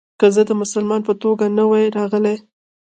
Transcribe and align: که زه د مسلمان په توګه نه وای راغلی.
که 0.19 0.27
زه 0.35 0.41
د 0.47 0.51
مسلمان 0.61 1.01
په 1.07 1.13
توګه 1.23 1.45
نه 1.57 1.63
وای 1.69 1.85
راغلی. 1.97 2.37